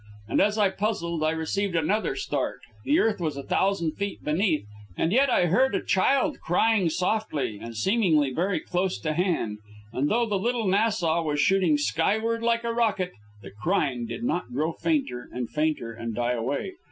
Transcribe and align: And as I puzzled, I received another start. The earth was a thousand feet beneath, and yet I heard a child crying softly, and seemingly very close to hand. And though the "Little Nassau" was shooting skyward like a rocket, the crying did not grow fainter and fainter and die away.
And 0.27 0.41
as 0.41 0.57
I 0.57 0.71
puzzled, 0.71 1.23
I 1.23 1.29
received 1.29 1.75
another 1.75 2.15
start. 2.15 2.61
The 2.85 2.97
earth 2.97 3.19
was 3.19 3.37
a 3.37 3.43
thousand 3.43 3.97
feet 3.97 4.23
beneath, 4.23 4.65
and 4.97 5.11
yet 5.11 5.29
I 5.29 5.45
heard 5.45 5.75
a 5.75 5.83
child 5.85 6.39
crying 6.39 6.89
softly, 6.89 7.59
and 7.61 7.77
seemingly 7.77 8.33
very 8.33 8.59
close 8.59 8.97
to 9.01 9.13
hand. 9.13 9.59
And 9.93 10.09
though 10.09 10.25
the 10.25 10.39
"Little 10.39 10.65
Nassau" 10.65 11.21
was 11.21 11.39
shooting 11.39 11.77
skyward 11.77 12.41
like 12.41 12.63
a 12.63 12.73
rocket, 12.73 13.11
the 13.43 13.51
crying 13.51 14.07
did 14.07 14.23
not 14.23 14.51
grow 14.51 14.71
fainter 14.73 15.29
and 15.31 15.51
fainter 15.51 15.91
and 15.93 16.15
die 16.15 16.33
away. 16.33 16.73